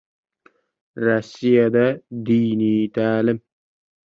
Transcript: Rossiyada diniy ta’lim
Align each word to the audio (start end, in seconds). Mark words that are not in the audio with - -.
Rossiyada 1.03 1.85
diniy 2.31 2.83
ta’lim 2.97 3.39